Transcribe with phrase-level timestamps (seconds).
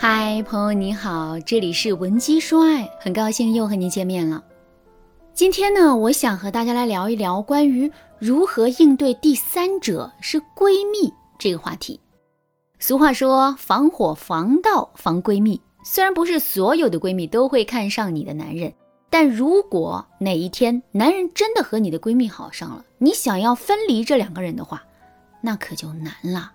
[0.00, 4.40] 嗨，朋友你好，这里是文姬说爱，很高兴又和你见面了。
[5.34, 11.98] 今天呢，我想和大家来聊一聊关于如何应对第三者是闺蜜这个话题。
[12.78, 15.60] 俗话说，防火防盗防闺蜜。
[15.82, 18.72] 虽然不是所有的闺蜜都会看上你的男人，
[19.10, 24.80] 但如果哪一天男人真的和你的闺蜜好上了，你想要分离这两个人的话，
[25.40, 26.52] 那可就难了。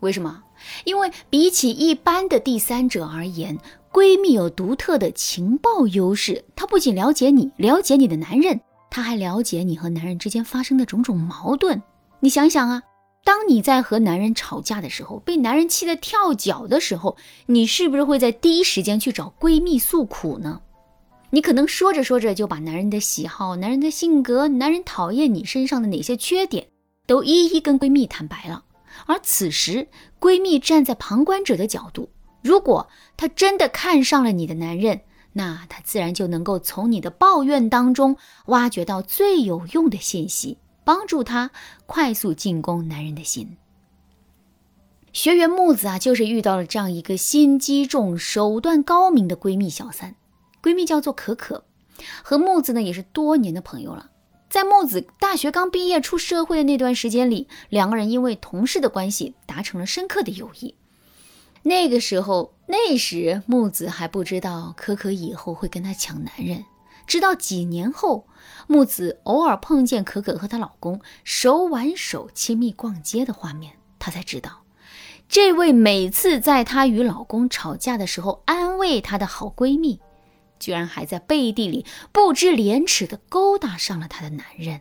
[0.00, 0.42] 为什么？
[0.84, 3.58] 因为比起一般的第三者而言，
[3.92, 6.44] 闺蜜有独特的情报优势。
[6.56, 11.82] 她不仅了解你，了解你的男人，她还了解你和男人之间发生的种种矛盾。
[12.20, 12.82] 你想想啊，
[13.24, 20.60] 当你在和男人吵架的时候，被男人气得跳脚的时候，你是不是会在第一时间去找闺蜜诉苦呢？
[21.30, 26.68] 你可能说着说着就把男人的喜好、男人的性格、男人讨厌你身上的哪些缺点，
[27.06, 28.64] 都一一跟闺蜜坦白了。
[29.08, 29.88] 而此时，
[30.20, 32.10] 闺蜜站在旁观者的角度，
[32.42, 35.00] 如果她真的看上了你的男人，
[35.32, 41.50] 那她自然就能够从你的抱怨当中挖掘到最有用的信息，帮助她
[41.86, 43.56] 快速进攻男人的心。
[45.14, 50.14] 学员木子啊，就是遇到了这样一个心机重、手段高明的闺蜜小三，
[50.62, 51.64] 闺蜜叫做可可，
[52.22, 54.10] 和木子呢也是多年的朋友了。
[54.48, 60.74] 在木子大学刚毕业出社会的那段时间里，两个人因为同事的关系达成了深刻的友谊。
[61.62, 66.64] 那个时候，那时木子还不知道可可以后会跟他抢男人，
[67.06, 68.26] 直到几年后，
[68.66, 74.62] 木子偶尔碰见可可和她老公手挽手亲密逛街的画面，她才知道，
[75.28, 80.00] 这位每次在她与老公吵架的时候安慰她的好闺蜜。
[80.58, 84.80] 居然还在背地里不知廉耻地勾搭上了她的男人，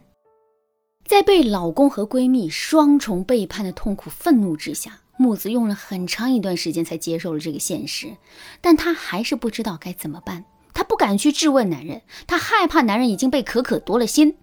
[1.06, 8.18] 在被老公和闺蜜双重背叛的痛苦愤怒之下，木子用了很长一段时间才接受了这个现实，
[8.62, 10.46] 但她还是不知道该怎么办。
[10.74, 14.38] 她不敢去质问男人，她害怕男人已经被可可夺了心。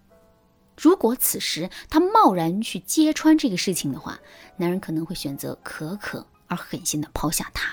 [0.77, 4.19] 如果此时她贸然去揭穿这个事情的话，
[4.56, 7.71] 男人可能会选择可可而狠心地抛下她。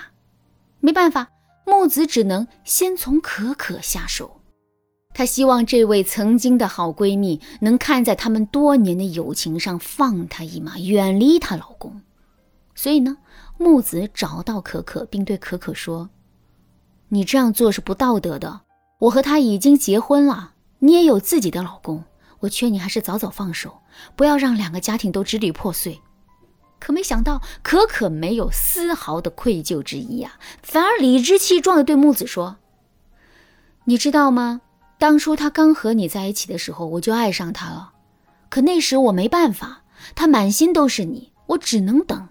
[0.78, 1.28] 没办法。
[1.64, 4.40] 木子只能先从可可下手，
[5.14, 12.02] 她希望这位曾经的好闺蜜能看在他们多年的友情上放她一马，远离她老公。
[12.74, 13.18] 所以呢，
[13.58, 16.10] 木子找到可可，并对可可说
[17.10, 18.62] ：“你这样做是不道德的。
[19.00, 22.04] 我和他已经结婚了，你也有自己的老公，
[22.40, 23.78] 我劝你还是早早放手，
[24.16, 26.00] 不要让两个家庭都支离破碎。”
[26.82, 30.32] 可没想到，可可没有丝毫的愧疚之意啊，
[30.64, 32.56] 反而理直气壮地对木子说
[33.86, 34.62] ：“你知道吗？
[34.98, 37.92] 当初他刚和你在一起的时候，我就爱上他了。
[38.48, 39.82] 可那时我没办法，
[40.16, 42.28] 他满心都是你，我只能等。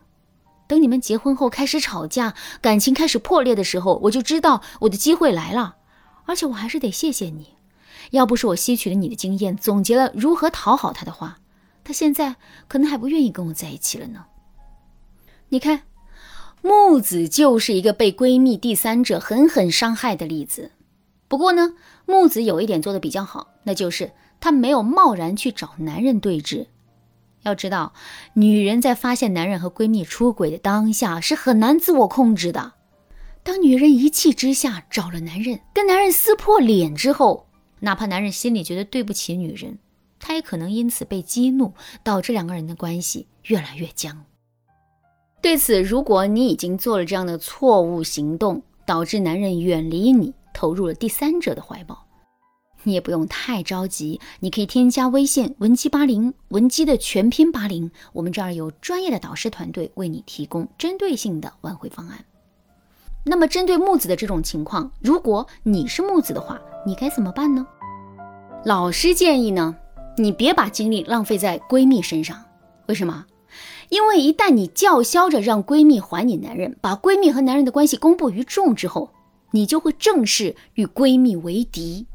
[0.68, 5.78] 等你们结婚后开始吵架，感情开始破裂的时候，我就知道我的机会来了。
[6.26, 7.56] 而且我还是得谢谢你，
[8.10, 11.38] 要不是我吸取了你的经验，总结了如何讨好他的话，
[11.86, 12.36] 他现在
[12.68, 14.26] 可能还不愿意跟我在一起了呢。”
[15.54, 15.82] 你看，
[16.62, 20.72] 木子就是一个被闺蜜第三者狠狠伤害的例子。
[21.28, 21.74] 不过呢，
[22.06, 26.68] 木子有一点做的比较好，那就是她没有贸然去找男人对峙。
[27.42, 27.92] 要知道，
[28.36, 32.72] 女人在发现男人和闺蜜出轨的当下是很难自我控制的。
[33.44, 37.48] 当女人一气之下找了男人，跟男人撕破脸之后，
[37.82, 39.80] 哪怕男人心里觉得对不起女人，
[40.18, 41.74] 他也可能因此被激怒，
[42.04, 44.24] 导致两个人的关系越来越僵。
[45.42, 52.06] 对此，如果你已经做了这样的错误行动，导致男人远离你，投入了第三者的怀抱，
[52.84, 54.20] 你也不用太着急。
[54.40, 62.24] 你可以添加微信文姬八零，文姬的全拼八零，我们这儿有专业的导师团队为你提供针对性的挽回方案。
[63.24, 67.66] 那么，针对木子的这种情况，如果你是木子的话，你该怎么办呢？
[68.64, 69.76] 老师建议呢，
[70.18, 72.40] 你别把精力浪费在闺蜜身上。
[72.88, 73.26] 为什么？
[73.92, 79.10] 因为一旦你叫嚣着让闺蜜还你男人，把闺蜜和男人的关系公布于众之后，
[79.52, 82.08] 你就会正式与闺蜜为敌，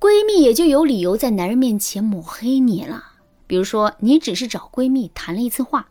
[0.00, 3.04] 闺蜜也就有理由在男人面前抹黑你了。
[3.46, 5.88] 比如说，你只是找闺蜜谈了一次话，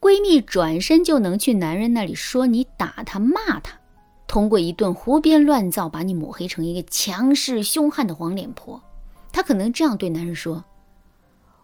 [0.00, 3.78] 闺蜜转身就能去男人那里说你打他、骂他，
[4.26, 8.82] 通过一顿胡编乱造，把你抹黑成一个强势凶悍的黄脸婆。
[9.30, 10.64] 她可能这样对男人说：“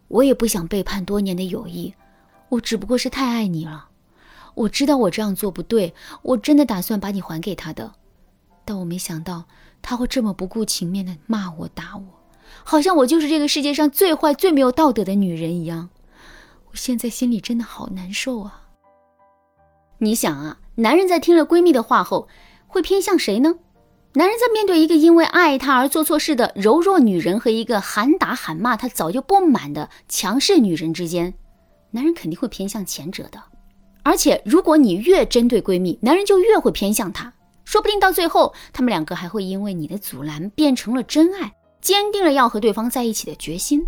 [0.07, 1.93] 我也不想背叛多年的友谊。”
[2.51, 3.89] 我只不过是太爱你了，
[4.55, 7.93] 我知道我这样做不对，我真的打算把你还给他的，
[8.65, 9.45] 但我没想到
[9.83, 12.03] 他会这么不顾情面的骂我打我，
[12.65, 15.91] 好像我就是这个世界上最坏最没有道德的女人一样。
[16.71, 18.63] 我现在心里真的好难受啊！
[19.99, 22.29] 你想啊，男人在听了闺蜜的话后，
[22.67, 23.57] 会偏向谁呢？
[24.13, 31.35] 男人在面对一个因为爱他而做错事的柔弱女人和一个喊打喊骂他早就不满的强势女人之间，
[31.91, 33.43] 男人肯定会偏向前者的。
[34.03, 37.33] 而且，如果你越针对闺蜜，男人就越会偏向她，
[37.65, 43.85] 说不定到最后，他们两个还会因为你的阻拦变成了真爱，坚定了要和对方在一起的决心。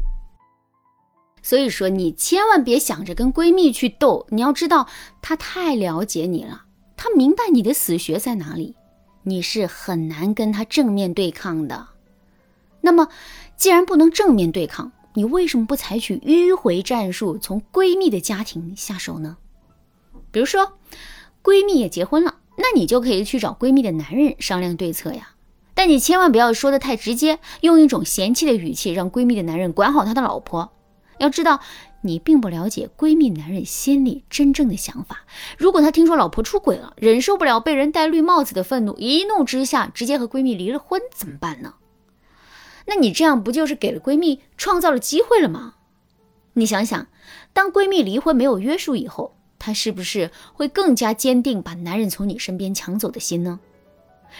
[1.40, 4.88] 所以说，你千万别想着跟闺蜜去斗，你要知道，
[5.22, 6.62] 她太了解你了，
[6.96, 8.74] 她明白你的死穴在哪里。
[9.22, 11.86] 你是很难跟她正面对抗的。
[12.80, 13.08] 那么，
[13.56, 19.36] 既然不能正面对抗，你为什么不采取迂回战术，从闺蜜的家庭下手呢？
[20.30, 20.74] 比如说，
[21.42, 25.30] 闺蜜也结婚了，那你就可以去找闺蜜的男人商量对策呀。
[25.74, 30.70] 但你千万不要说的太直接，用一种嫌弃的语气让闺蜜的男人管好他的老婆。
[31.18, 31.58] 要知道。
[32.02, 35.26] 你并不了解闺蜜男人心里真正的想法。
[35.56, 41.74] 如果他听说老婆出轨了，忍受不了被人戴绿帽子的愤怒，一怒之下直接和闺蜜离了婚，怎么办呢？
[42.88, 45.74] 那你这样不就是给了闺蜜创造了机会了吗？
[46.54, 47.06] 你想想，
[47.52, 53.60] 当闺蜜离婚没有约束以后，她是不是会更加坚定把男人从你身边抢走的心呢？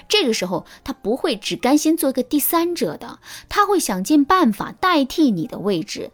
[0.09, 6.11] 这个时候，她不会只甘心做个第三者的，她会想尽办法代替你的位置。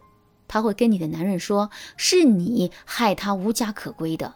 [0.47, 4.35] 她会跟你的男人说，是你害他无家可归的，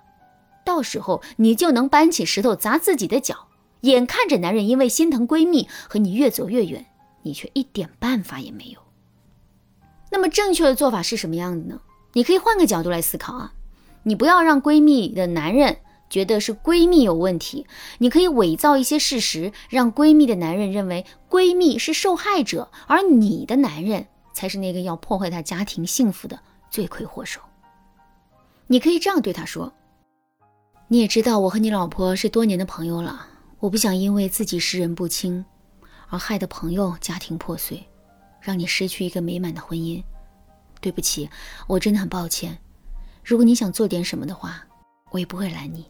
[0.65, 3.47] 到时候你就能搬起石头砸自己的脚。
[3.81, 6.87] 眼看着男人因为心疼闺蜜和你越走越远，
[7.21, 8.79] 你却一点办法也没有。
[10.11, 11.81] 那么正确的做法是什么样的呢？
[12.13, 13.53] 你可以换个角度来思考啊，
[14.03, 15.77] 你不要让闺蜜的男人
[16.09, 17.67] 觉得是闺蜜有问题，
[17.99, 24.07] 你可以伪造一些事实，让闺蜜的男人认为闺蜜是受害者，而你的男人。
[24.31, 26.39] 才是那个要破坏他家庭幸福的
[26.69, 27.41] 罪魁祸首。
[28.67, 29.73] 你可以这样对他说
[30.87, 33.27] ：“你也知道我和你老婆是多年的朋友了，
[33.59, 35.43] 我不想因为自己识人不清，
[36.09, 37.83] 而害得朋友家庭破碎，
[38.41, 40.03] 让你失去一个美满的婚姻。
[40.81, 41.29] 对不起，
[41.67, 42.57] 我真的很抱歉。
[43.23, 44.63] 如果你想做点什么的话，
[45.11, 45.85] 我也不会拦你。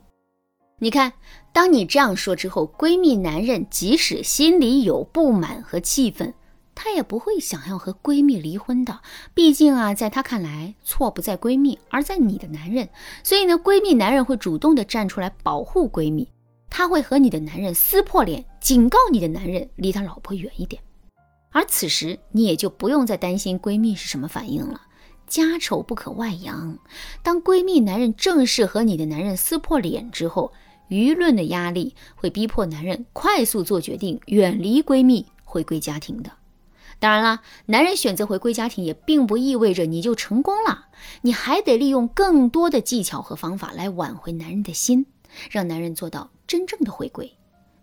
[0.78, 1.12] 你看，
[1.52, 6.34] 当你这样说之后，闺蜜男人即使心里有不满和气愤。”
[6.82, 9.02] 他也不会想要和闺蜜离婚的，
[9.34, 12.88] 毕竟啊，在她看来，错不在闺蜜，而在你的男人。
[13.22, 16.32] 所以呢，闺蜜男人会主动的站出来保护闺蜜，
[16.70, 20.82] 他会和你的男人撕破脸，警告你的男人离他老婆远一点。
[21.52, 24.82] 而此时，你也就不用再担心闺蜜是什么反应了。
[25.28, 26.78] 家丑不可外扬，
[27.22, 30.54] 当闺蜜男人正式和你的男人撕破脸之后，
[30.90, 36.32] 舆论的压力会逼迫男人快速做决定，远离闺蜜，回归家庭的。
[36.98, 40.88] 当然啦，男人选择回归家庭也并不意味着你就成功了，
[41.22, 45.06] 你还得利用更多的技巧和方法来挽回男人的心，
[45.50, 47.32] 让男人做到真正的回归。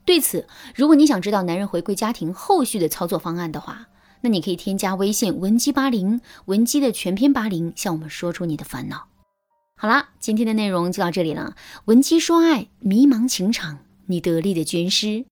[0.05, 3.87] 对此，如果你想知道男人回归家庭后续的操作方案的话，
[4.23, 9.07] 那你可以添加微信文姬八零，文姬的全篇八零，向我们说出你的烦恼。
[9.77, 11.55] 好啦，今天的内容就到这里了。
[11.85, 15.27] 文姬说爱，迷茫情场，你得力的军师。